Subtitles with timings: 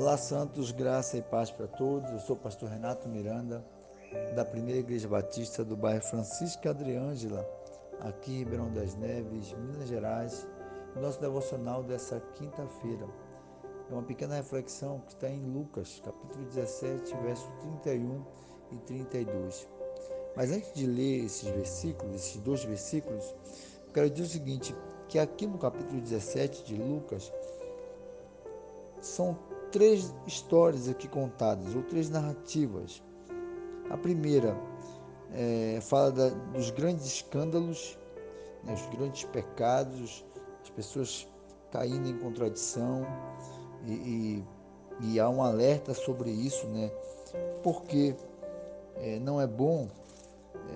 [0.00, 2.10] Olá, Santos, graça e paz para todos.
[2.10, 3.62] Eu sou o pastor Renato Miranda,
[4.34, 7.46] da Primeira Igreja Batista do bairro Francisca Adriângela,
[8.00, 10.48] aqui em Ribeirão das Neves, Minas Gerais.
[10.96, 13.06] Nosso devocional dessa quinta-feira
[13.90, 18.24] é uma pequena reflexão que está em Lucas, capítulo 17, verso 31
[18.72, 19.68] e 32.
[20.34, 23.34] Mas antes de ler esses versículos, esses dois versículos,
[23.92, 24.74] quero dizer o seguinte,
[25.08, 27.30] que aqui no capítulo 17 de Lucas,
[29.02, 33.02] são três histórias aqui contadas, ou três narrativas.
[33.88, 34.56] A primeira
[35.32, 37.98] é, fala da, dos grandes escândalos,
[38.64, 40.24] né, os grandes pecados,
[40.62, 41.28] as pessoas
[41.70, 43.06] caindo em contradição,
[43.86, 44.44] e, e,
[45.00, 46.90] e há um alerta sobre isso, né?
[47.62, 48.14] Porque
[48.96, 49.88] é, não é bom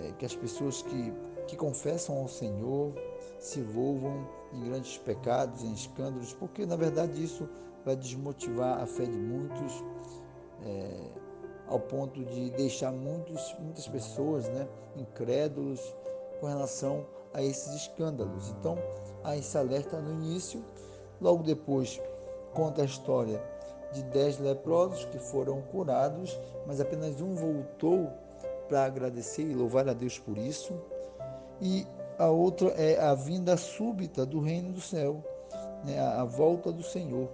[0.02, 1.12] é, que as pessoas que,
[1.46, 2.92] que confessam ao Senhor
[3.38, 7.48] se envolvam em grandes pecados, em escândalos, porque na verdade isso
[7.84, 9.84] vai desmotivar a fé de muitos,
[10.64, 11.10] é,
[11.66, 15.80] ao ponto de deixar muitos, muitas pessoas né, incrédulos
[16.40, 18.50] com relação a esses escândalos.
[18.58, 18.78] Então,
[19.22, 20.64] há esse alerta no início,
[21.20, 22.00] logo depois
[22.52, 23.42] conta a história
[23.92, 28.10] de dez leprosos que foram curados, mas apenas um voltou
[28.68, 30.74] para agradecer e louvar a Deus por isso.
[31.60, 31.86] E
[32.18, 35.22] a outra é a vinda súbita do reino do céu,
[35.84, 37.28] né, a volta do Senhor.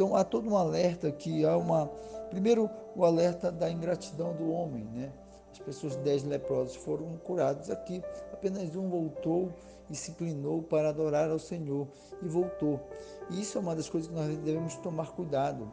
[0.00, 1.86] Então há todo um alerta que há uma.
[2.30, 5.12] Primeiro, o alerta da ingratidão do homem, né?
[5.52, 8.02] As pessoas, dez leprosos, foram curados aqui.
[8.32, 9.52] Apenas um voltou
[9.90, 11.86] e se inclinou para adorar ao Senhor
[12.22, 12.80] e voltou.
[13.28, 15.70] E isso é uma das coisas que nós devemos tomar cuidado.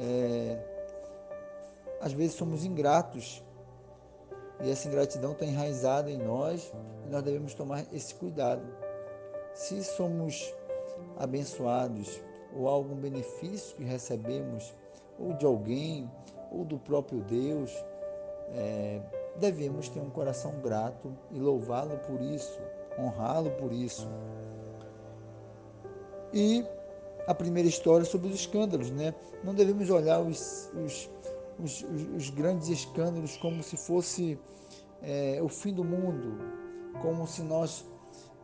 [0.00, 0.58] É...
[2.00, 3.44] Às vezes somos ingratos
[4.62, 6.72] e essa ingratidão está enraizada em nós
[7.06, 8.64] e nós devemos tomar esse cuidado.
[9.52, 10.54] Se somos
[11.18, 14.74] abençoados ou algum benefício que recebemos,
[15.18, 16.10] ou de alguém,
[16.50, 17.72] ou do próprio Deus,
[18.50, 19.00] é,
[19.36, 22.60] devemos ter um coração grato e louvá-lo por isso,
[22.98, 24.08] honrá-lo por isso.
[26.32, 26.64] E
[27.26, 29.14] a primeira história sobre os escândalos, né?
[29.44, 31.10] Não devemos olhar os, os,
[31.62, 34.38] os, os grandes escândalos como se fosse
[35.02, 36.38] é, o fim do mundo,
[37.00, 37.84] como se nós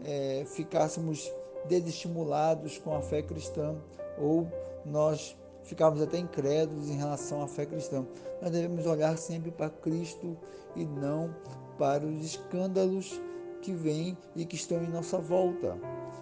[0.05, 1.33] é, ficássemos
[1.67, 3.75] desestimulados com a fé cristã
[4.19, 4.47] ou
[4.85, 8.05] nós ficamos até incrédulos em relação à fé cristã.
[8.41, 10.37] Nós devemos olhar sempre para Cristo
[10.75, 11.35] e não
[11.79, 13.21] para os escândalos
[13.63, 15.77] que vêm e que estão em nossa volta.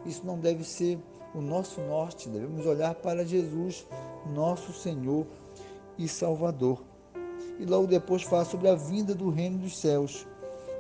[0.05, 0.99] Isso não deve ser
[1.35, 3.87] o nosso norte, devemos olhar para Jesus,
[4.33, 5.27] nosso Senhor
[5.99, 6.83] e Salvador.
[7.59, 10.27] E logo depois fala sobre a vinda do reino dos céus.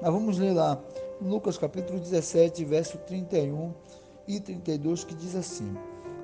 [0.03, 0.81] Nós vamos ler lá,
[1.21, 3.73] Lucas capítulo 17, verso 31
[4.27, 5.77] e 32, que diz assim: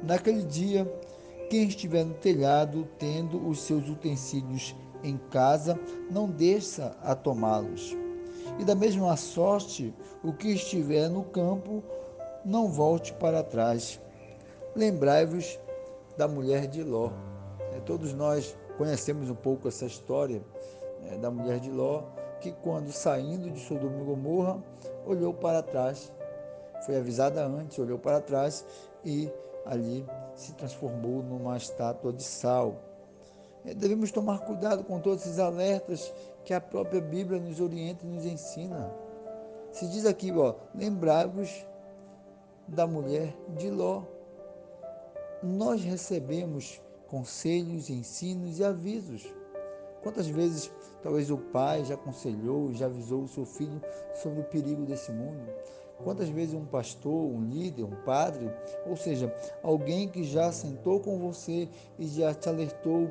[0.02, 0.86] Naquele dia,
[1.48, 4.74] quem estiver no telhado, tendo os seus utensílios
[5.04, 5.78] em casa,
[6.10, 7.96] não desça a tomá-los.
[8.58, 11.82] E da mesma sorte, o que estiver no campo,
[12.44, 14.00] não volte para trás.
[14.74, 15.58] Lembrai-vos
[16.16, 17.10] da mulher de Ló.
[17.72, 20.42] É, todos nós conhecemos um pouco essa história
[21.10, 22.02] é, da mulher de Ló,
[22.40, 24.62] que quando saindo de Sodoma e Gomorra,
[25.06, 26.12] olhou para trás.
[26.84, 28.64] Foi avisada antes, olhou para trás
[29.04, 29.30] e
[29.64, 30.04] ali
[30.34, 32.76] se transformou numa estátua de sal.
[33.64, 36.12] É, devemos tomar cuidado com todos esses alertas
[36.44, 38.92] que a própria Bíblia nos orienta e nos ensina.
[39.70, 41.64] Se diz aqui, ó, lembrai-vos
[42.66, 44.02] da mulher de Ló.
[45.42, 49.32] Nós recebemos conselhos, ensinos e avisos.
[50.02, 50.70] Quantas vezes
[51.02, 53.80] talvez o pai já aconselhou, já avisou o seu filho
[54.14, 55.48] sobre o perigo desse mundo?
[56.02, 58.50] Quantas vezes um pastor, um líder, um padre,
[58.86, 59.32] ou seja,
[59.62, 61.68] alguém que já sentou com você
[61.98, 63.08] e já te alertou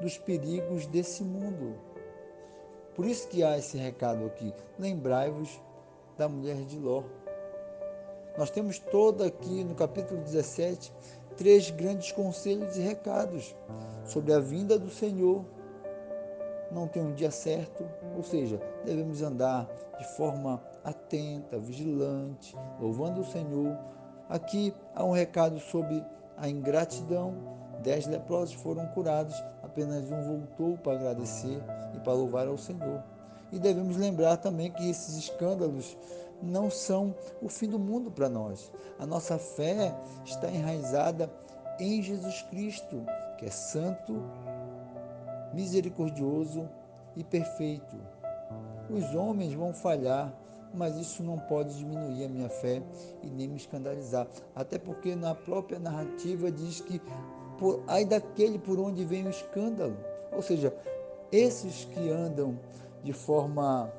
[0.00, 1.74] dos perigos desse mundo?
[2.94, 4.52] Por isso que há esse recado aqui.
[4.78, 5.60] Lembrai-vos
[6.16, 7.02] da mulher de Ló.
[8.38, 10.92] Nós temos todo aqui no capítulo 17
[11.36, 13.54] três grandes conselhos e recados
[14.04, 15.44] sobre a vinda do Senhor.
[16.70, 17.84] Não tem um dia certo,
[18.16, 19.68] ou seja, devemos andar
[19.98, 23.76] de forma atenta, vigilante, louvando o Senhor.
[24.28, 26.04] Aqui há um recado sobre
[26.36, 27.34] a ingratidão.
[27.82, 31.62] Dez leprosos foram curados, apenas um voltou para agradecer
[31.94, 33.02] e para louvar ao Senhor.
[33.50, 35.96] E devemos lembrar também que esses escândalos
[36.42, 38.70] não são o fim do mundo para nós.
[38.98, 39.94] A nossa fé
[40.24, 41.30] está enraizada
[41.78, 43.04] em Jesus Cristo,
[43.38, 44.22] que é santo,
[45.52, 46.68] misericordioso
[47.16, 47.96] e perfeito.
[48.88, 50.32] Os homens vão falhar,
[50.74, 52.82] mas isso não pode diminuir a minha fé
[53.22, 54.26] e nem me escandalizar.
[54.54, 57.00] Até porque na própria narrativa diz que
[57.58, 59.96] por, ai daquele por onde vem o escândalo.
[60.32, 60.74] Ou seja,
[61.30, 62.58] esses que andam
[63.02, 63.92] de forma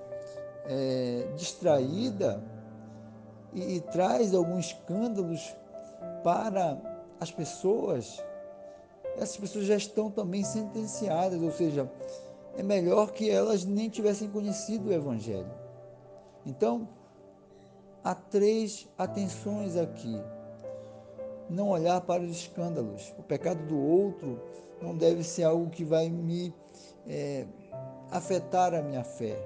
[0.66, 2.44] é, distraída
[3.54, 5.56] e, e traz alguns escândalos
[6.24, 6.78] para
[7.20, 8.24] as pessoas,
[9.18, 11.90] essas pessoas já estão também sentenciadas, ou seja,
[12.58, 15.52] é melhor que elas nem tivessem conhecido o Evangelho.
[16.46, 16.88] Então,
[18.04, 20.20] há três atenções aqui.
[21.50, 23.14] Não olhar para os escândalos.
[23.18, 24.40] O pecado do outro
[24.82, 26.54] não deve ser algo que vai me
[27.08, 27.46] é,
[28.10, 29.38] afetar a minha fé.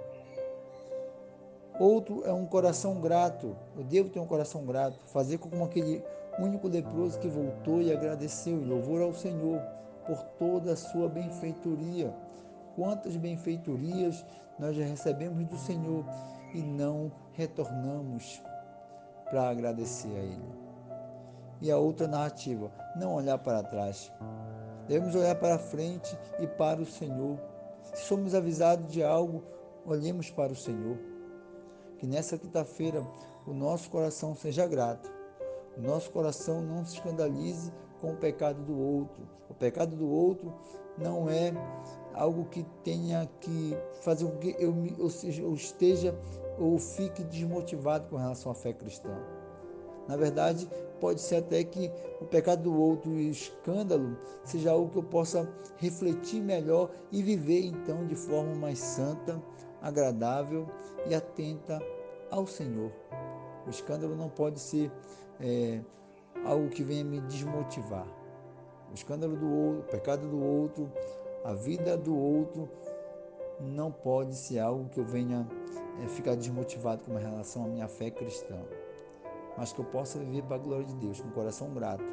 [1.79, 3.55] Outro é um coração grato.
[3.75, 4.97] Eu devo ter um coração grato.
[5.07, 6.03] Fazer como aquele
[6.39, 9.61] único leproso que voltou e agradeceu e louvor ao Senhor
[10.05, 12.13] por toda a sua benfeitoria.
[12.75, 14.25] Quantas benfeitorias
[14.59, 16.05] nós já recebemos do Senhor
[16.53, 18.41] e não retornamos
[19.29, 20.65] para agradecer a Ele.
[21.61, 24.11] E a outra narrativa, não olhar para trás.
[24.87, 27.39] Devemos olhar para frente e para o Senhor.
[27.81, 29.43] Se somos avisados de algo,
[29.85, 30.97] olhemos para o Senhor.
[31.97, 33.01] Que nessa quinta-feira
[33.47, 35.14] o nosso coração seja grato.
[35.77, 39.27] Nosso coração não se escandalize com o pecado do outro.
[39.49, 40.53] O pecado do outro
[40.97, 41.53] não é
[42.13, 46.17] algo que tenha que fazer com que eu, eu esteja
[46.57, 49.09] ou fique desmotivado com relação à fé cristã.
[50.07, 50.69] Na verdade,
[50.99, 51.91] pode ser até que
[52.21, 57.21] o pecado do outro e o escândalo seja algo que eu possa refletir melhor e
[57.21, 59.41] viver então de forma mais santa,
[59.81, 60.67] agradável
[61.07, 61.81] e atenta
[62.31, 62.91] ao Senhor.
[63.65, 64.91] O escândalo não pode ser
[65.39, 65.81] é,
[66.45, 68.07] algo que venha me desmotivar.
[68.91, 70.91] O escândalo do outro, o pecado do outro,
[71.43, 72.69] a vida do outro
[73.59, 75.47] não pode ser algo que eu venha
[76.03, 78.59] é, ficar desmotivado com relação à minha fé cristã,
[79.57, 82.03] mas que eu possa viver para a glória de Deus, com o coração grato.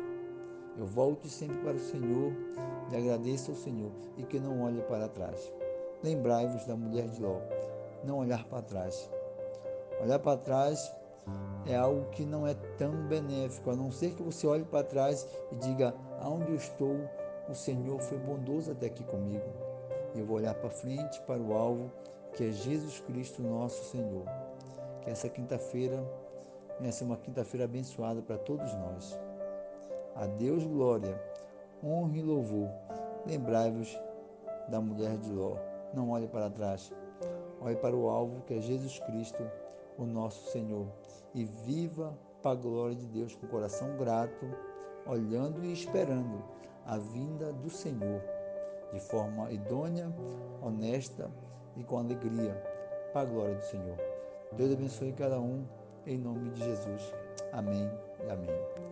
[0.77, 2.33] Eu volte sempre para o Senhor
[2.91, 5.53] e agradeço ao Senhor e que não olhe para trás.
[6.03, 7.41] Lembrai-vos da mulher de Ló,
[8.05, 9.11] não olhar para trás.
[10.03, 10.93] Olhar para trás
[11.67, 15.27] é algo que não é tão benéfico, a não ser que você olhe para trás
[15.51, 16.97] e diga: aonde eu estou,
[17.49, 19.45] o Senhor foi bondoso até aqui comigo.
[20.15, 21.91] Eu vou olhar para frente, para o alvo,
[22.35, 24.25] que é Jesus Cristo, nosso Senhor.
[25.01, 26.03] Que essa quinta-feira
[26.79, 29.19] venha ser uma quinta-feira abençoada para todos nós.
[30.15, 31.19] A Deus glória,
[31.83, 32.69] honra e louvor.
[33.27, 33.99] Lembrai-vos
[34.69, 35.57] da mulher de Ló.
[35.95, 36.93] Não olhe para trás.
[37.61, 39.43] Olhe para o alvo, que é Jesus Cristo,
[39.99, 40.87] o nosso Senhor.
[41.35, 44.47] E viva para a glória de Deus com coração grato,
[45.07, 46.43] olhando e esperando
[46.87, 48.23] a vinda do Senhor
[48.93, 50.13] de forma idônea,
[50.61, 51.31] honesta
[51.77, 52.55] e com alegria,
[53.13, 53.97] para a glória do Senhor.
[54.53, 55.65] Deus abençoe cada um,
[56.07, 57.15] em nome de Jesus.
[57.53, 57.91] Amém
[58.27, 58.92] e amém.